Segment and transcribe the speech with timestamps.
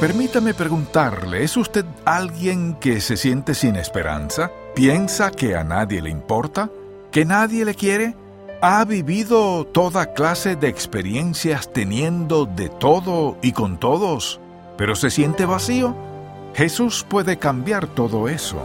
[0.00, 4.50] Permítame preguntarle, ¿es usted alguien que se siente sin esperanza?
[4.74, 6.70] ¿Piensa que a nadie le importa?
[7.12, 8.14] ¿Que nadie le quiere?
[8.62, 14.40] ¿Ha vivido toda clase de experiencias teniendo de todo y con todos,
[14.78, 15.94] pero se siente vacío?
[16.54, 18.56] Jesús puede cambiar todo eso.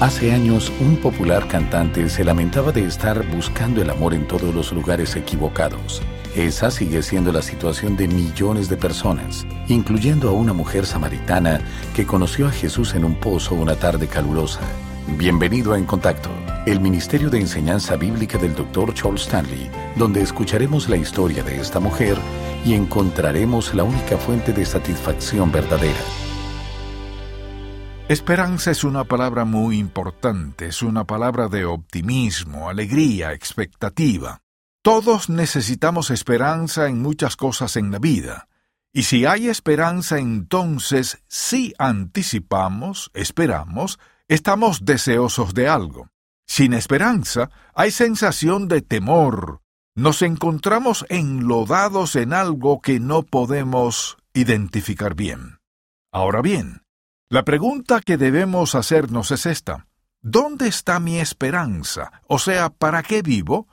[0.00, 4.72] Hace años, un popular cantante se lamentaba de estar buscando el amor en todos los
[4.72, 6.02] lugares equivocados.
[6.36, 11.62] Esa sigue siendo la situación de millones de personas, incluyendo a una mujer samaritana
[11.94, 14.60] que conoció a Jesús en un pozo una tarde calurosa.
[15.16, 16.28] Bienvenido a En Contacto,
[16.66, 18.92] el Ministerio de Enseñanza Bíblica del Dr.
[18.92, 22.18] Charles Stanley, donde escucharemos la historia de esta mujer
[22.66, 26.04] y encontraremos la única fuente de satisfacción verdadera.
[28.10, 34.42] Esperanza es una palabra muy importante, es una palabra de optimismo, alegría, expectativa.
[34.86, 38.46] Todos necesitamos esperanza en muchas cosas en la vida.
[38.92, 43.98] Y si hay esperanza, entonces si anticipamos, esperamos,
[44.28, 46.10] estamos deseosos de algo.
[46.46, 49.60] Sin esperanza, hay sensación de temor.
[49.96, 55.58] Nos encontramos enlodados en algo que no podemos identificar bien.
[56.12, 56.82] Ahora bien,
[57.28, 59.88] la pregunta que debemos hacernos es esta.
[60.22, 62.22] ¿Dónde está mi esperanza?
[62.28, 63.66] O sea, ¿para qué vivo?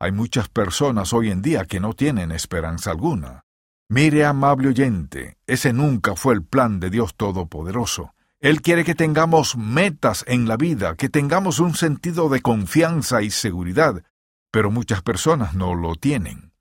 [0.00, 3.44] Hay muchas personas hoy en día que no tienen esperanza alguna.
[3.88, 8.14] Mire, amable oyente, ese nunca fue el plan de Dios Todopoderoso.
[8.38, 13.30] Él quiere que tengamos metas en la vida, que tengamos un sentido de confianza y
[13.30, 14.04] seguridad,
[14.52, 16.52] pero muchas personas no lo tienen.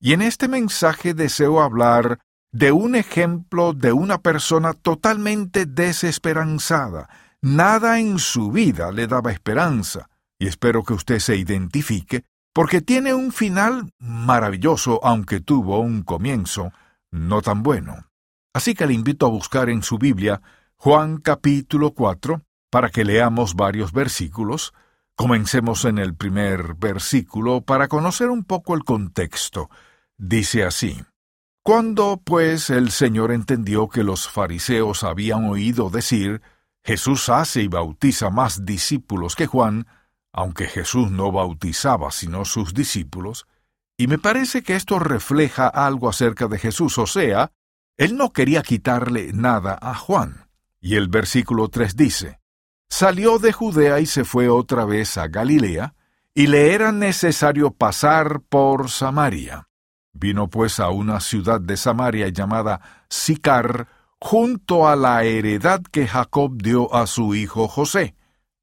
[0.00, 7.10] Y en este mensaje deseo hablar de un ejemplo de una persona totalmente desesperanzada.
[7.42, 12.24] Nada en su vida le daba esperanza, y espero que usted se identifique
[12.56, 16.72] porque tiene un final maravilloso, aunque tuvo un comienzo
[17.10, 18.06] no tan bueno.
[18.54, 20.40] Así que le invito a buscar en su Biblia
[20.76, 22.40] Juan capítulo 4
[22.70, 24.72] para que leamos varios versículos.
[25.16, 29.68] Comencemos en el primer versículo para conocer un poco el contexto.
[30.16, 31.04] Dice así.
[31.62, 36.40] Cuando, pues, el Señor entendió que los fariseos habían oído decir,
[36.82, 39.86] Jesús hace y bautiza más discípulos que Juan,
[40.36, 43.46] aunque Jesús no bautizaba sino sus discípulos,
[43.96, 47.50] y me parece que esto refleja algo acerca de Jesús, o sea,
[47.96, 50.48] él no quería quitarle nada a Juan.
[50.78, 52.40] Y el versículo 3 dice,
[52.90, 55.94] Salió de Judea y se fue otra vez a Galilea,
[56.34, 59.68] y le era necesario pasar por Samaria.
[60.12, 63.88] Vino pues a una ciudad de Samaria llamada Sicar,
[64.20, 68.14] junto a la heredad que Jacob dio a su hijo José.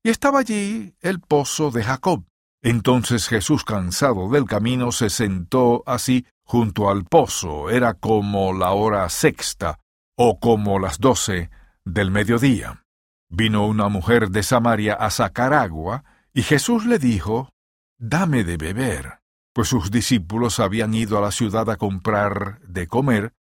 [0.03, 2.25] Y estaba allí el pozo de Jacob.
[2.62, 7.69] Entonces Jesús, cansado del camino, se sentó así junto al pozo.
[7.69, 9.80] Era como la hora sexta
[10.18, 11.50] o como las doce
[11.86, 12.84] del mediodía.
[13.30, 16.03] Vino una mujer de Samaria a sacar agua,
[16.34, 17.50] y Jesús le dijo,
[17.97, 19.20] Dame de beber.
[19.53, 23.34] Pues sus discípulos habían ido a la ciudad a comprar de comer.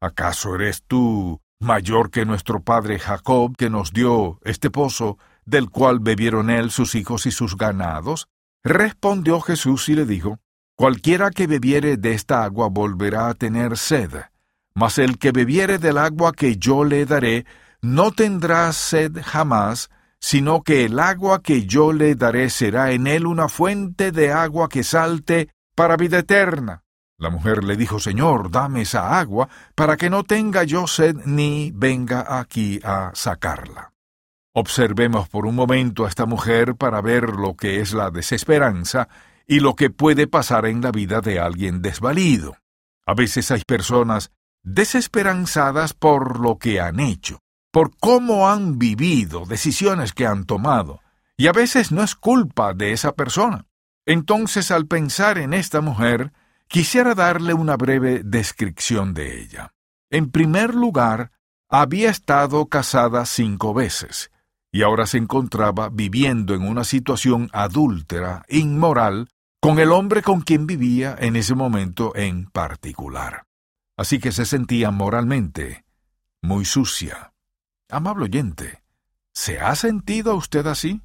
[0.00, 6.00] ¿Acaso eres tú mayor que nuestro padre Jacob, que nos dio este pozo del cual
[6.00, 8.26] bebieron él, sus hijos y sus ganados?
[8.64, 10.38] Respondió Jesús y le dijo,
[10.74, 14.10] Cualquiera que bebiere de esta agua volverá a tener sed,
[14.74, 17.44] mas el que bebiere del agua que yo le daré,
[17.82, 23.26] no tendrá sed jamás, sino que el agua que yo le daré será en él
[23.26, 26.84] una fuente de agua que salte para vida eterna.
[27.20, 31.70] La mujer le dijo, Señor, dame esa agua, para que no tenga yo sed ni
[31.70, 33.92] venga aquí a sacarla.
[34.54, 39.08] Observemos por un momento a esta mujer para ver lo que es la desesperanza
[39.46, 42.56] y lo que puede pasar en la vida de alguien desvalido.
[43.04, 44.32] A veces hay personas
[44.62, 47.40] desesperanzadas por lo que han hecho,
[47.70, 51.00] por cómo han vivido, decisiones que han tomado,
[51.36, 53.66] y a veces no es culpa de esa persona.
[54.06, 56.32] Entonces, al pensar en esta mujer,
[56.70, 59.74] quisiera darle una breve descripción de ella.
[60.08, 61.32] En primer lugar,
[61.68, 64.30] había estado casada cinco veces,
[64.70, 69.28] y ahora se encontraba viviendo en una situación adúltera, inmoral,
[69.60, 73.46] con el hombre con quien vivía en ese momento en particular.
[73.96, 75.84] Así que se sentía moralmente
[76.40, 77.32] muy sucia.
[77.90, 78.84] Amable oyente,
[79.34, 81.02] ¿se ha sentido usted así?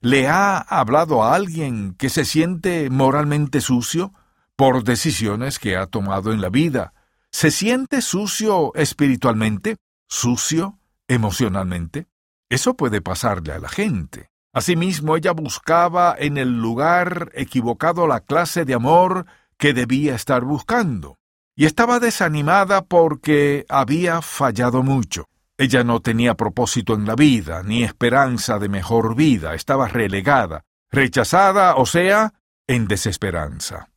[0.00, 4.12] ¿Le ha hablado a alguien que se siente moralmente sucio
[4.56, 6.92] por decisiones que ha tomado en la vida?
[7.30, 9.76] ¿Se siente sucio espiritualmente?
[10.08, 10.78] ¿Sucio
[11.08, 12.06] emocionalmente?
[12.48, 14.30] Eso puede pasarle a la gente.
[14.52, 19.26] Asimismo, ella buscaba en el lugar equivocado la clase de amor
[19.58, 21.18] que debía estar buscando,
[21.56, 25.26] y estaba desanimada porque había fallado mucho.
[25.56, 31.76] Ella no tenía propósito en la vida, ni esperanza de mejor vida, estaba relegada, rechazada,
[31.76, 32.34] o sea,
[32.66, 33.88] en desesperanza.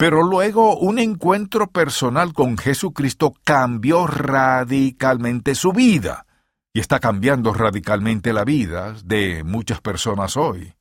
[0.00, 6.24] Pero luego un encuentro personal con Jesucristo cambió radicalmente su vida
[6.72, 10.72] y está cambiando radicalmente la vida de muchas personas hoy.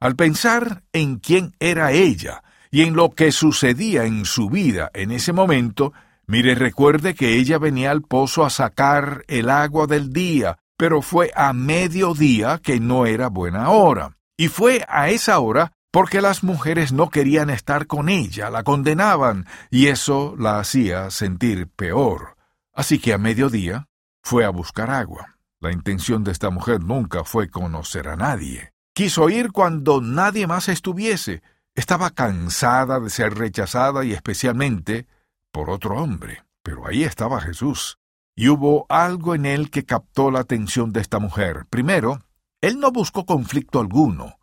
[0.00, 5.12] Al pensar en quién era ella y en lo que sucedía en su vida en
[5.12, 5.94] ese momento,
[6.26, 11.30] mire recuerde que ella venía al pozo a sacar el agua del día, pero fue
[11.34, 14.18] a mediodía que no era buena hora.
[14.36, 19.46] Y fue a esa hora porque las mujeres no querían estar con ella, la condenaban,
[19.70, 22.36] y eso la hacía sentir peor.
[22.72, 23.88] Así que a mediodía
[24.22, 25.38] fue a buscar agua.
[25.60, 28.72] La intención de esta mujer nunca fue conocer a nadie.
[28.94, 31.42] Quiso ir cuando nadie más estuviese.
[31.74, 35.06] Estaba cansada de ser rechazada y especialmente
[35.50, 36.44] por otro hombre.
[36.62, 37.98] Pero ahí estaba Jesús.
[38.36, 41.66] Y hubo algo en él que captó la atención de esta mujer.
[41.70, 42.22] Primero,
[42.60, 44.37] él no buscó conflicto alguno.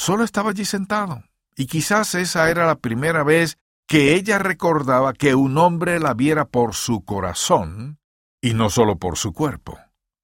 [0.00, 1.24] Solo estaba allí sentado.
[1.54, 6.46] Y quizás esa era la primera vez que ella recordaba que un hombre la viera
[6.46, 7.98] por su corazón
[8.40, 9.78] y no solo por su cuerpo.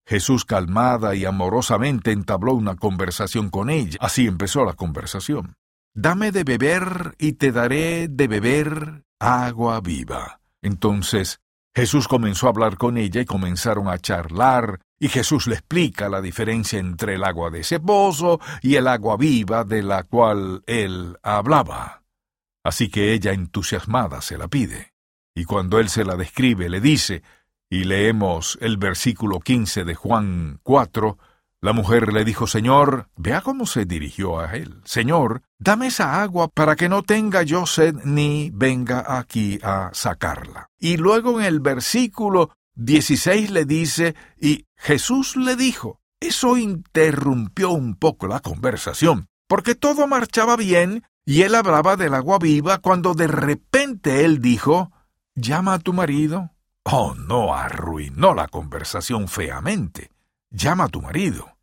[0.07, 3.99] Jesús calmada y amorosamente entabló una conversación con ella.
[4.01, 5.57] Así empezó la conversación.
[5.93, 10.41] Dame de beber y te daré de beber agua viva.
[10.63, 11.41] Entonces
[11.77, 16.23] Jesús comenzó a hablar con ella y comenzaron a charlar, y Jesús le explica la
[16.23, 21.19] diferencia entre el agua de ese pozo y el agua viva de la cual él
[21.23, 22.03] hablaba.
[22.65, 24.95] Así que ella entusiasmada se la pide.
[25.35, 27.23] Y cuando él se la describe, le dice,
[27.69, 31.19] y leemos el versículo 15 de Juan 4,
[31.67, 34.81] la mujer le dijo, Señor, vea cómo se dirigió a él.
[34.85, 40.71] Señor, dame esa agua para que no tenga yo sed ni venga aquí a sacarla.
[40.79, 47.97] Y luego en el versículo 16 le dice, y Jesús le dijo, eso interrumpió un
[47.97, 53.27] poco la conversación, porque todo marchaba bien y él hablaba del agua viva cuando de
[53.27, 54.93] repente él dijo,
[55.35, 56.53] llama a tu marido
[56.89, 60.13] Oh, no, arruinó la conversación feamente.
[60.51, 61.56] Llama a tu marido.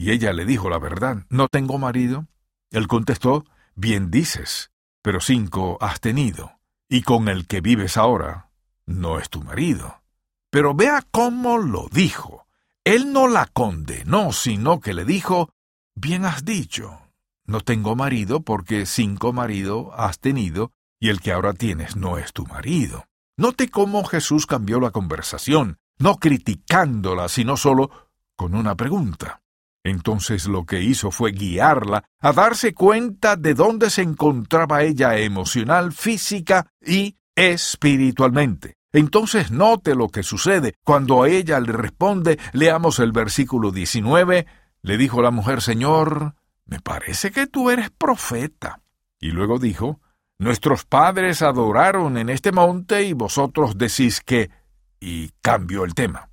[0.00, 2.26] Y ella le dijo la verdad, ¿no tengo marido?
[2.70, 3.44] Él contestó,
[3.74, 4.70] bien dices,
[5.02, 6.58] pero cinco has tenido,
[6.88, 8.48] y con el que vives ahora
[8.86, 10.00] no es tu marido.
[10.48, 12.46] Pero vea cómo lo dijo.
[12.82, 15.52] Él no la condenó, sino que le dijo,
[15.94, 16.98] bien has dicho,
[17.44, 22.32] no tengo marido porque cinco maridos has tenido, y el que ahora tienes no es
[22.32, 23.04] tu marido.
[23.36, 27.90] Note cómo Jesús cambió la conversación, no criticándola, sino solo
[28.34, 29.42] con una pregunta.
[29.82, 35.92] Entonces lo que hizo fue guiarla a darse cuenta de dónde se encontraba ella emocional,
[35.92, 38.76] física y espiritualmente.
[38.92, 40.74] Entonces note lo que sucede.
[40.84, 44.46] Cuando a ella le responde, leamos el versículo 19,
[44.82, 46.34] le dijo la mujer, Señor,
[46.66, 48.80] me parece que tú eres profeta.
[49.18, 50.00] Y luego dijo,
[50.40, 54.50] Nuestros padres adoraron en este monte y vosotros decís que...
[54.98, 56.30] y cambió el tema.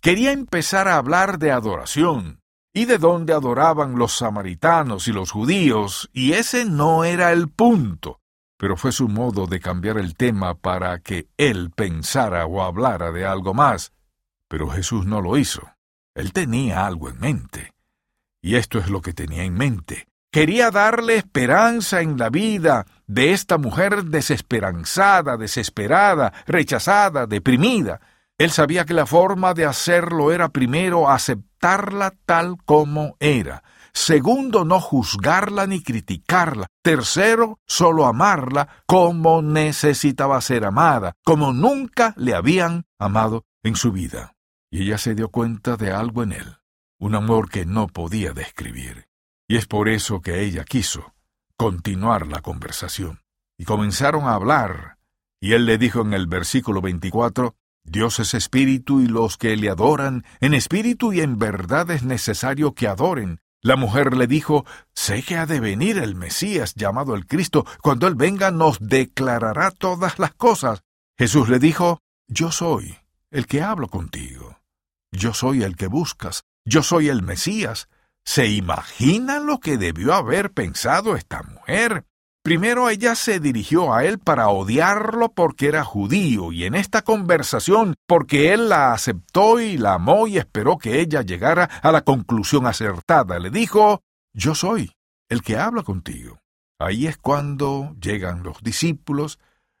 [0.00, 2.43] Quería empezar a hablar de adoración
[2.74, 8.20] y de dónde adoraban los samaritanos y los judíos, y ese no era el punto,
[8.58, 13.24] pero fue su modo de cambiar el tema para que él pensara o hablara de
[13.24, 13.92] algo más.
[14.48, 15.62] Pero Jesús no lo hizo.
[16.14, 17.72] Él tenía algo en mente.
[18.42, 20.06] Y esto es lo que tenía en mente.
[20.32, 28.00] Quería darle esperanza en la vida de esta mujer desesperanzada, desesperada, rechazada, deprimida.
[28.36, 33.62] Él sabía que la forma de hacerlo era primero aceptarla tal como era.
[33.92, 36.66] Segundo, no juzgarla ni criticarla.
[36.82, 44.34] Tercero, solo amarla como necesitaba ser amada, como nunca le habían amado en su vida.
[44.68, 46.56] Y ella se dio cuenta de algo en él,
[46.98, 49.06] un amor que no podía describir.
[49.46, 51.14] Y es por eso que ella quiso
[51.56, 53.20] continuar la conversación.
[53.56, 54.98] Y comenzaron a hablar.
[55.40, 59.70] Y él le dijo en el versículo 24, Dios es espíritu y los que le
[59.70, 63.40] adoran, en espíritu y en verdad es necesario que adoren.
[63.60, 68.06] La mujer le dijo, Sé que ha de venir el Mesías llamado el Cristo, cuando
[68.06, 70.82] Él venga nos declarará todas las cosas.
[71.16, 72.98] Jesús le dijo, Yo soy
[73.30, 74.58] el que hablo contigo.
[75.12, 77.88] Yo soy el que buscas, yo soy el Mesías.
[78.24, 82.06] ¿Se imagina lo que debió haber pensado esta mujer?
[82.44, 87.94] Primero ella se dirigió a él para odiarlo porque era judío y en esta conversación
[88.06, 92.66] porque él la aceptó y la amó y esperó que ella llegara a la conclusión
[92.66, 93.38] acertada.
[93.38, 94.02] Le dijo,
[94.34, 94.92] yo soy
[95.30, 96.38] el que habla contigo.
[96.78, 99.38] Ahí es cuando llegan los discípulos,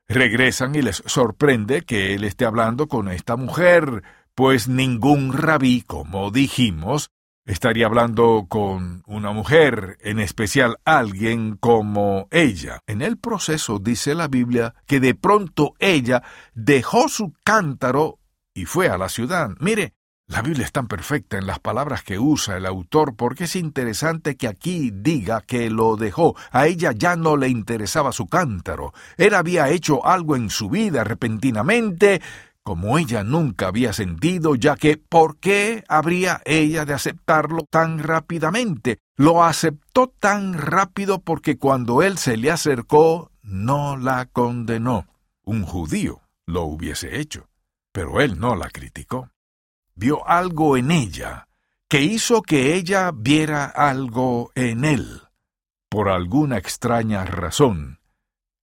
[0.08, 4.02] regresan y les sorprende que él esté hablando con esta mujer,
[4.34, 7.10] pues ningún rabí, como dijimos,
[7.44, 12.80] estaría hablando con una mujer, en especial alguien como ella.
[12.86, 16.22] En el proceso dice la Biblia que de pronto ella
[16.54, 18.18] dejó su cántaro
[18.54, 19.50] y fue a la ciudad.
[19.60, 19.92] Mire,
[20.26, 24.36] la Biblia es tan perfecta en las palabras que usa el autor porque es interesante
[24.36, 26.34] que aquí diga que lo dejó.
[26.50, 28.94] A ella ya no le interesaba su cántaro.
[29.18, 32.22] Él había hecho algo en su vida repentinamente
[32.64, 38.98] como ella nunca había sentido, ya que ¿por qué habría ella de aceptarlo tan rápidamente?
[39.16, 45.06] Lo aceptó tan rápido porque cuando él se le acercó, no la condenó.
[45.44, 47.48] Un judío lo hubiese hecho,
[47.92, 49.28] pero él no la criticó.
[49.94, 51.46] Vio algo en ella
[51.86, 55.20] que hizo que ella viera algo en él.
[55.90, 58.00] Por alguna extraña razón,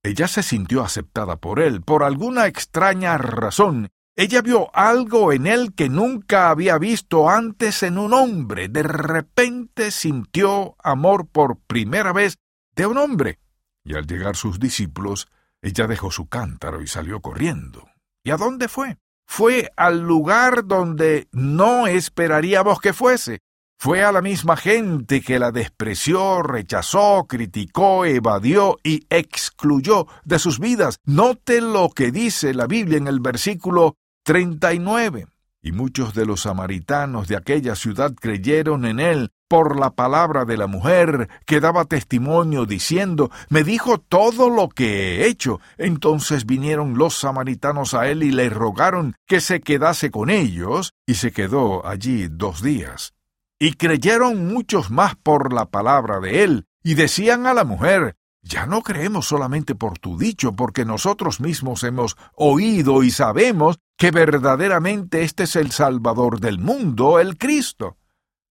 [0.03, 1.81] ella se sintió aceptada por él.
[1.81, 7.98] Por alguna extraña razón, ella vio algo en él que nunca había visto antes en
[7.98, 8.67] un hombre.
[8.67, 12.38] De repente sintió amor por primera vez
[12.75, 13.39] de un hombre.
[13.84, 15.27] Y al llegar sus discípulos,
[15.62, 17.88] ella dejó su cántaro y salió corriendo.
[18.24, 18.98] ¿Y a dónde fue?
[19.25, 23.39] Fue al lugar donde no esperaríamos que fuese.
[23.84, 30.60] Fue a la misma gente que la despreció, rechazó, criticó, evadió y excluyó de sus
[30.60, 31.00] vidas.
[31.04, 35.26] Note lo que dice la Biblia en el versículo 39.
[35.64, 40.58] Y muchos de los samaritanos de aquella ciudad creyeron en él por la palabra de
[40.58, 45.60] la mujer que daba testimonio diciendo, me dijo todo lo que he hecho.
[45.80, 51.16] Entonces vinieron los samaritanos a él y le rogaron que se quedase con ellos, y
[51.16, 53.16] se quedó allí dos días.
[53.63, 58.65] Y creyeron muchos más por la palabra de él, y decían a la mujer, ya
[58.65, 65.22] no creemos solamente por tu dicho, porque nosotros mismos hemos oído y sabemos que verdaderamente
[65.22, 67.98] este es el Salvador del mundo, el Cristo.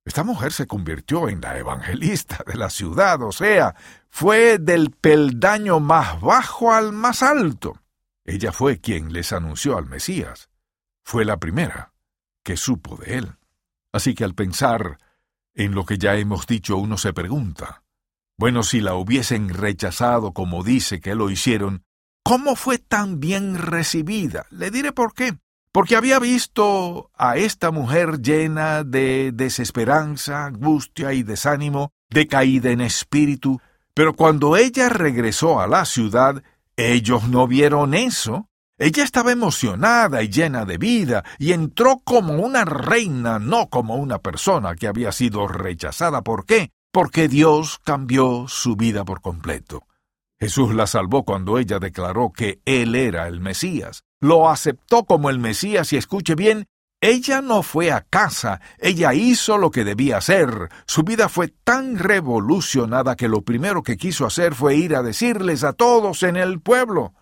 [0.05, 3.75] Esta mujer se convirtió en la evangelista de la ciudad, o sea,
[4.11, 7.81] fue del peldaño más bajo al más alto.
[8.25, 10.50] Ella fue quien les anunció al Mesías.
[11.02, 11.95] Fue la primera
[12.45, 13.40] que supo de él.
[13.93, 14.99] Así que al pensar
[15.55, 17.83] en lo que ya hemos dicho, uno se pregunta,
[18.39, 21.85] bueno, si la hubiesen rechazado como dice que lo hicieron,
[22.23, 24.47] ¿cómo fue tan bien recibida?
[24.51, 25.37] Le diré por qué.
[25.73, 33.61] Porque había visto a esta mujer llena de desesperanza, angustia y desánimo, decaída en espíritu,
[33.95, 36.43] pero cuando ella regresó a la ciudad,
[36.77, 38.49] ellos no vieron eso.
[38.81, 44.21] Ella estaba emocionada y llena de vida, y entró como una reina, no como una
[44.21, 46.23] persona que había sido rechazada.
[46.23, 46.71] ¿Por qué?
[46.91, 49.87] Porque Dios cambió su vida por completo.
[50.41, 54.03] Jesús la salvó cuando ella declaró que Él era el Mesías.
[54.19, 56.65] Lo aceptó como el Mesías y escuche bien,
[57.03, 60.71] ella no fue a casa, ella hizo lo que debía hacer.
[60.87, 65.65] Su vida fue tan revolucionada que lo primero que quiso hacer fue ir a decirles
[65.65, 67.13] a todos en el pueblo.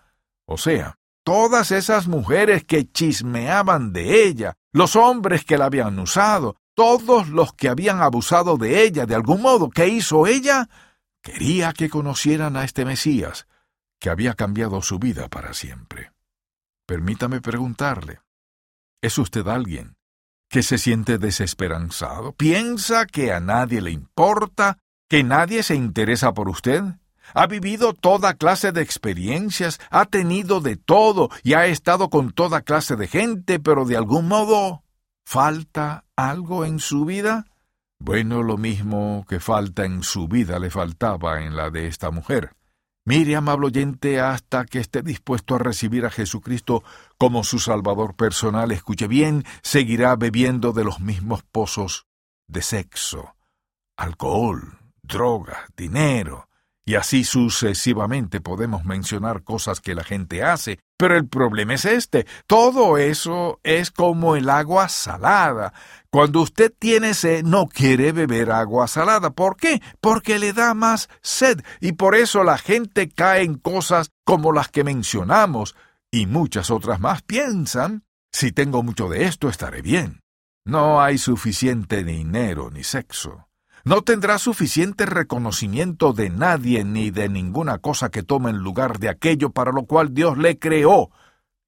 [0.45, 0.98] O sea,
[1.29, 7.53] todas esas mujeres que chismeaban de ella, los hombres que la habían usado, todos los
[7.53, 10.67] que habían abusado de ella de algún modo, ¿qué hizo ella?
[11.21, 13.45] Quería que conocieran a este Mesías,
[13.99, 16.13] que había cambiado su vida para siempre.
[16.87, 18.21] Permítame preguntarle,
[18.99, 19.97] ¿es usted alguien
[20.49, 22.31] que se siente desesperanzado?
[22.31, 24.79] ¿Piensa que a nadie le importa?
[25.07, 26.81] ¿Que nadie se interesa por usted?
[27.33, 32.61] Ha vivido toda clase de experiencias, ha tenido de todo y ha estado con toda
[32.61, 34.83] clase de gente, pero de algún modo
[35.25, 37.45] falta algo en su vida.
[37.99, 42.55] Bueno, lo mismo que falta en su vida le faltaba en la de esta mujer.
[43.05, 46.83] Mire, amable oyente, hasta que esté dispuesto a recibir a Jesucristo
[47.17, 52.05] como su Salvador personal, escuche bien, seguirá bebiendo de los mismos pozos
[52.47, 53.35] de sexo,
[53.97, 56.48] alcohol, droga, dinero,
[56.85, 60.79] y así sucesivamente podemos mencionar cosas que la gente hace.
[60.97, 62.25] Pero el problema es este.
[62.47, 65.71] Todo eso es como el agua salada.
[66.09, 69.29] Cuando usted tiene sed, no quiere beber agua salada.
[69.29, 69.81] ¿Por qué?
[70.01, 71.61] Porque le da más sed.
[71.79, 75.75] Y por eso la gente cae en cosas como las que mencionamos.
[76.11, 80.21] Y muchas otras más piensan, si tengo mucho de esto, estaré bien.
[80.65, 83.48] No hay suficiente dinero ni sexo.
[83.89, 89.09] No tendrá suficiente reconocimiento de nadie ni de ninguna cosa que tome en lugar de
[89.09, 91.09] aquello para lo cual Dios le creó,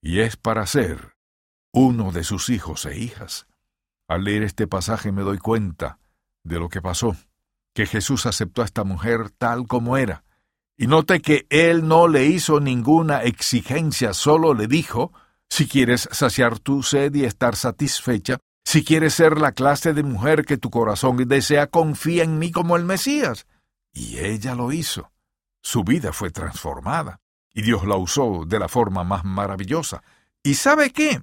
[0.03, 1.15] y es para ser
[1.73, 3.47] uno de sus hijos e hijas.
[4.07, 5.97] Al leer este pasaje me doy cuenta
[6.43, 7.15] de lo que pasó,
[7.73, 10.23] que Jesús aceptó a esta mujer tal como era,
[10.77, 15.11] y note que él no le hizo ninguna exigencia, solo le dijo,
[15.49, 18.37] si quieres saciar tu sed y estar satisfecha,
[18.71, 22.77] si quieres ser la clase de mujer que tu corazón desea, confía en mí como
[22.77, 23.45] el Mesías.
[23.91, 25.11] Y ella lo hizo.
[25.61, 27.19] Su vida fue transformada,
[27.53, 30.03] y Dios la usó de la forma más maravillosa.
[30.41, 31.21] ¿Y sabe qué?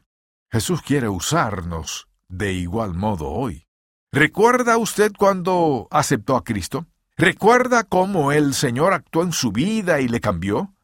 [0.52, 3.66] Jesús quiere usarnos de igual modo hoy.
[4.12, 6.84] ¿Recuerda usted cuando aceptó a Cristo?
[7.16, 10.74] ¿Recuerda cómo el Señor actuó en su vida y le cambió?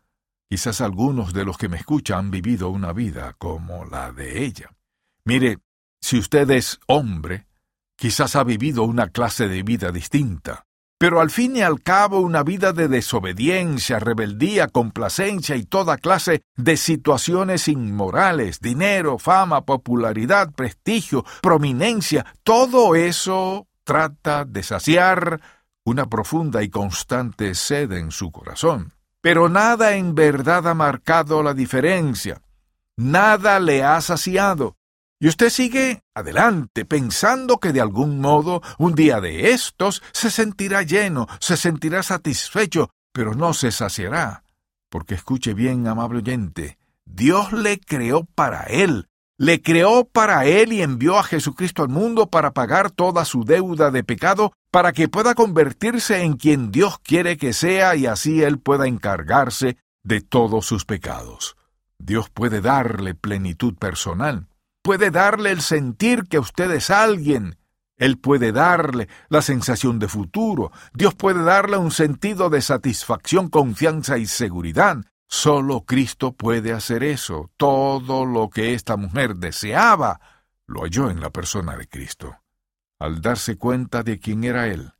[0.49, 4.75] Quizás algunos de los que me escuchan han vivido una vida como la de ella.
[5.26, 5.59] Mire,
[6.04, 7.46] si usted es hombre,
[7.96, 10.66] quizás ha vivido una clase de vida distinta,
[10.99, 16.42] pero al fin y al cabo una vida de desobediencia, rebeldía, complacencia y toda clase
[16.56, 25.40] de situaciones inmorales, dinero, fama, popularidad, prestigio, prominencia, todo eso trata de saciar
[25.84, 28.92] una profunda y constante sed en su corazón.
[29.23, 32.42] Pero nada en verdad ha marcado la diferencia,
[32.94, 34.76] nada le ha saciado,
[35.21, 40.83] y usted sigue adelante pensando que de algún modo un día de estos se sentirá
[40.83, 44.44] lleno, se sentirá satisfecho, pero no se saciará.
[44.90, 50.83] Porque escuche bien, amable oyente, Dios le creó para él, le creó para él y
[50.83, 55.35] envió a Jesucristo al mundo para pagar toda su deuda de pecado, para que pueda
[55.35, 60.85] convertirse en quien Dios quiere que sea y así él pueda encargarse de todos sus
[60.85, 61.56] pecados.
[61.99, 64.49] Dios puede darle plenitud personal
[64.85, 67.57] puede darle el sentir que usted es alguien.
[67.97, 70.73] Él puede darle la sensación de futuro.
[70.93, 74.99] Dios puede darle un sentido de satisfacción, confianza y seguridad.
[75.26, 77.50] Solo Cristo puede hacer eso.
[77.56, 80.21] Todo lo que esta mujer deseaba
[80.67, 82.37] lo halló en la persona de Cristo.
[82.99, 84.93] Al darse cuenta de quién era Él,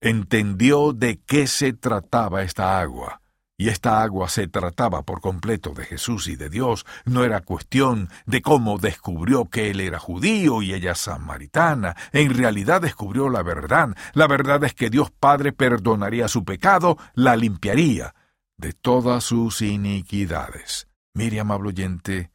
[0.00, 3.20] entendió de qué se trataba esta agua
[3.56, 8.08] y esta agua se trataba por completo de Jesús y de Dios, no era cuestión
[8.26, 13.90] de cómo descubrió que él era judío y ella samaritana, en realidad descubrió la verdad,
[14.12, 18.14] la verdad es que Dios Padre perdonaría su pecado, la limpiaría
[18.56, 20.88] de todas sus iniquidades.
[21.12, 22.30] Mire, amable oyente,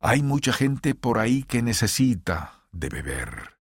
[0.00, 3.58] hay mucha gente por ahí que necesita de beber.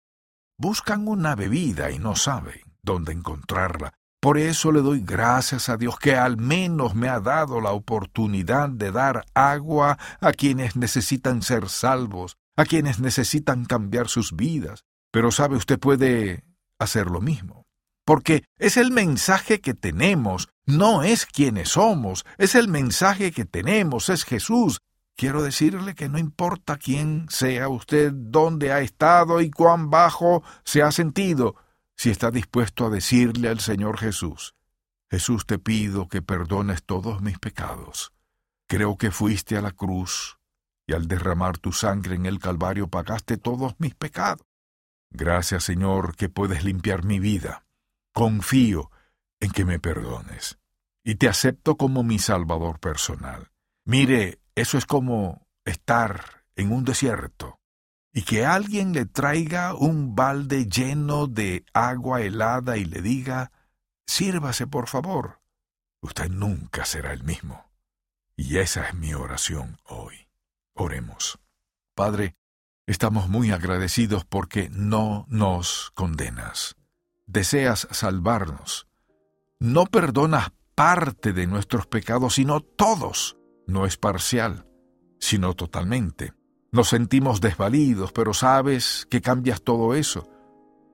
[0.58, 3.94] Buscan una bebida y no saben dónde encontrarla,
[4.26, 8.68] por eso le doy gracias a Dios que al menos me ha dado la oportunidad
[8.68, 14.82] de dar agua a quienes necesitan ser salvos, a quienes necesitan cambiar sus vidas.
[15.12, 16.42] Pero sabe, usted puede
[16.80, 17.66] hacer lo mismo.
[18.04, 24.08] Porque es el mensaje que tenemos, no es quienes somos, es el mensaje que tenemos,
[24.08, 24.80] es Jesús.
[25.16, 30.82] Quiero decirle que no importa quién sea usted, dónde ha estado y cuán bajo se
[30.82, 31.54] ha sentido,
[31.96, 34.54] si está dispuesto a decirle al Señor Jesús,
[35.10, 38.12] Jesús te pido que perdones todos mis pecados.
[38.68, 40.38] Creo que fuiste a la cruz
[40.86, 44.46] y al derramar tu sangre en el Calvario pagaste todos mis pecados.
[45.10, 47.64] Gracias Señor que puedes limpiar mi vida.
[48.12, 48.90] Confío
[49.40, 50.58] en que me perdones
[51.04, 53.52] y te acepto como mi Salvador personal.
[53.84, 57.60] Mire, eso es como estar en un desierto
[58.16, 63.52] y que alguien le traiga un balde lleno de agua helada y le diga,
[64.06, 65.42] sírvase por favor,
[66.00, 67.70] usted nunca será el mismo.
[68.34, 70.28] Y esa es mi oración hoy.
[70.72, 71.38] Oremos.
[71.94, 72.36] Padre,
[72.86, 76.74] estamos muy agradecidos porque no nos condenas.
[77.26, 78.88] Deseas salvarnos.
[79.60, 83.36] No perdonas parte de nuestros pecados, sino todos.
[83.66, 84.66] No es parcial,
[85.20, 86.32] sino totalmente.
[86.76, 90.28] Nos sentimos desvalidos, pero sabes que cambias todo eso.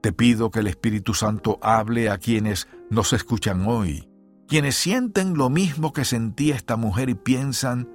[0.00, 4.08] Te pido que el Espíritu Santo hable a quienes nos escuchan hoy,
[4.46, 7.88] quienes sienten lo mismo que sentía esta mujer y piensan,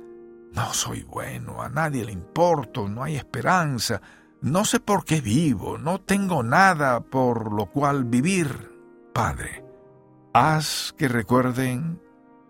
[0.53, 4.01] no soy bueno, a nadie le importo, no hay esperanza,
[4.41, 8.69] no sé por qué vivo, no tengo nada por lo cual vivir.
[9.13, 9.63] Padre,
[10.33, 12.01] haz que recuerden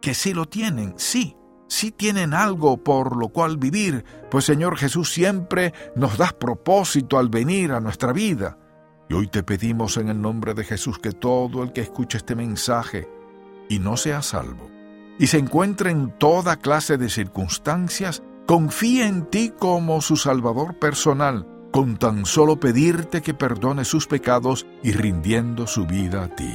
[0.02, 5.12] que sí lo tienen, sí, si tienen algo por lo cual vivir, pues Señor Jesús
[5.12, 8.58] siempre nos das propósito al venir a nuestra vida.
[9.10, 12.36] Y hoy te pedimos en el nombre de Jesús que todo el que escuche este
[12.36, 13.10] mensaje
[13.69, 14.69] y no sea salvo,
[15.19, 21.47] y se encuentre en toda clase de circunstancias, confíe en ti como su Salvador personal,
[21.71, 26.53] con tan solo pedirte que perdone sus pecados y rindiendo su vida a ti,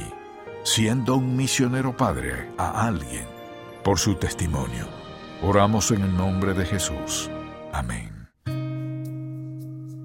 [0.63, 3.25] siendo un misionero padre a alguien
[3.83, 5.02] por su testimonio.
[5.45, 7.29] Oramos en el nombre de Jesús.
[7.73, 8.13] Amén.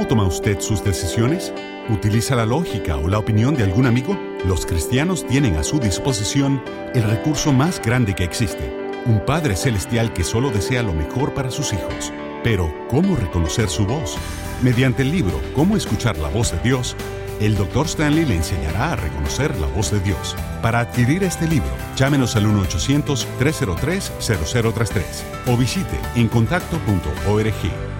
[0.00, 1.52] ¿Cómo toma usted sus decisiones?
[1.90, 4.18] ¿Utiliza la lógica o la opinión de algún amigo?
[4.46, 6.62] Los cristianos tienen a su disposición
[6.94, 11.50] el recurso más grande que existe, un Padre Celestial que solo desea lo mejor para
[11.50, 12.14] sus hijos.
[12.42, 14.16] Pero, ¿cómo reconocer su voz?
[14.62, 16.96] Mediante el libro Cómo escuchar la voz de Dios,
[17.38, 17.84] el Dr.
[17.84, 20.34] Stanley le enseñará a reconocer la voz de Dios.
[20.62, 25.02] Para adquirir este libro, llámenos al 1-800-303-0033
[25.46, 27.99] o visite encontacto.org.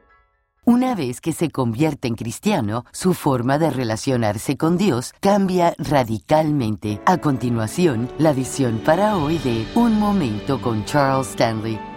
[0.63, 7.01] Una vez que se convierte en cristiano, su forma de relacionarse con Dios cambia radicalmente.
[7.07, 11.90] A continuación, la visión para hoy de Un Momento con Charles Stanley.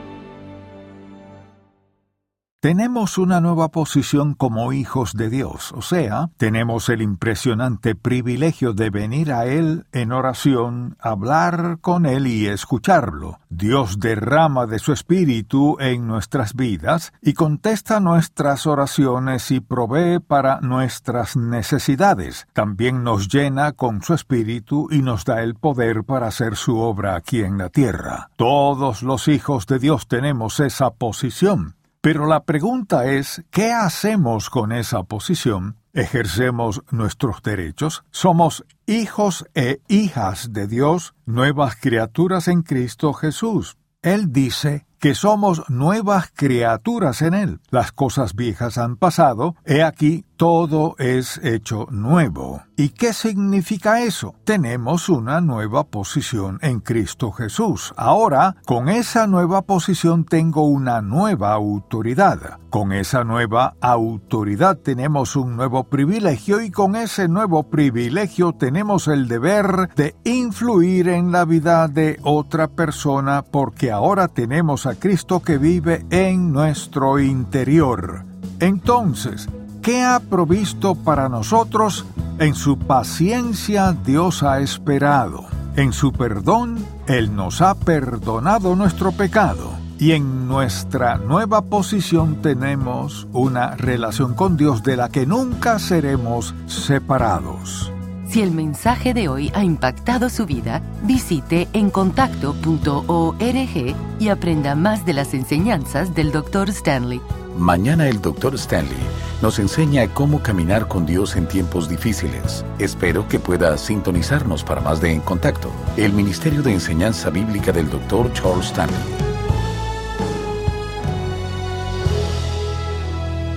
[2.65, 8.89] Tenemos una nueva posición como hijos de Dios, o sea, tenemos el impresionante privilegio de
[8.89, 13.39] venir a Él en oración, hablar con Él y escucharlo.
[13.51, 20.63] Dios derrama de su espíritu en nuestras vidas y contesta nuestras oraciones y provee para
[20.63, 22.47] nuestras necesidades.
[22.55, 27.15] También nos llena con su espíritu y nos da el poder para hacer su obra
[27.15, 28.31] aquí en la tierra.
[28.37, 31.75] Todos los hijos de Dios tenemos esa posición.
[32.05, 35.79] Pero la pregunta es, ¿qué hacemos con esa posición?
[35.95, 38.05] ¿Ejercemos nuestros derechos?
[38.11, 43.79] ¿Somos hijos e hijas de Dios, nuevas criaturas en Cristo Jesús?
[44.03, 47.61] Él dice que somos nuevas criaturas en Él.
[47.69, 52.63] Las cosas viejas han pasado, he aquí todo es hecho nuevo.
[52.77, 54.35] ¿Y qué significa eso?
[54.45, 57.95] Tenemos una nueva posición en Cristo Jesús.
[57.97, 62.59] Ahora, con esa nueva posición tengo una nueva autoridad.
[62.69, 69.29] Con esa nueva autoridad tenemos un nuevo privilegio y con ese nuevo privilegio tenemos el
[69.29, 76.05] deber de influir en la vida de otra persona porque ahora tenemos Cristo que vive
[76.11, 78.25] en nuestro interior.
[78.61, 79.49] Entonces,
[79.85, 82.07] ¿Qué ha provisto para nosotros?
[82.39, 85.45] En su paciencia Dios ha esperado.
[85.77, 89.73] En su perdón Él nos ha perdonado nuestro pecado.
[89.99, 96.55] Y en nuestra nueva posición tenemos una relación con Dios de la que nunca seremos
[96.67, 97.93] separados.
[98.35, 105.13] Si el mensaje de hoy ha impactado su vida, visite encontacto.org y aprenda más de
[105.13, 106.69] las enseñanzas del Dr.
[106.71, 107.21] Stanley.
[107.57, 108.57] Mañana el Dr.
[108.57, 108.99] Stanley
[109.41, 112.65] nos enseña cómo caminar con Dios en tiempos difíciles.
[112.81, 117.89] Espero que pueda sintonizarnos para más de En Contacto, el Ministerio de Enseñanza Bíblica del
[117.89, 118.33] Dr.
[118.33, 119.34] Charles Stanley.